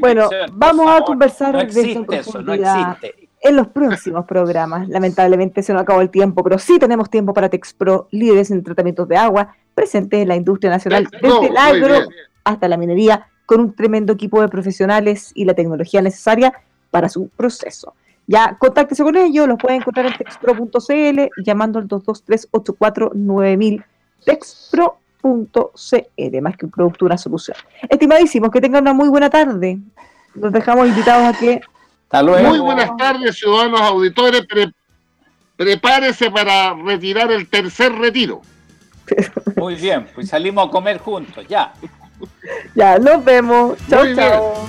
[0.00, 3.28] Bueno, vamos a conversar no existe eso, no existe.
[3.42, 4.88] en los próximos programas.
[4.90, 9.06] Lamentablemente se nos acabó el tiempo, pero sí tenemos tiempo para Texpro, líderes en tratamientos
[9.06, 12.08] de agua, presentes en la industria nacional, desde el agro
[12.42, 16.52] hasta la minería, con un tremendo equipo de profesionales y la tecnología necesaria
[16.90, 17.94] para su proceso.
[18.28, 23.82] Ya, contáctese con ellos, los pueden encontrar en texpro.cl llamando al 223-849000
[24.24, 27.56] texpro.cl, más que un producto, una solución.
[27.88, 29.78] Estimadísimos, que tengan una muy buena tarde.
[30.34, 31.60] Los dejamos invitados a que...
[32.12, 34.42] Muy buenas tardes, ciudadanos auditores.
[35.56, 38.42] prepárese para retirar el tercer retiro.
[39.56, 41.72] Muy bien, pues salimos a comer juntos, ya.
[42.74, 43.78] Ya, nos vemos.
[43.88, 44.68] Chao, chao.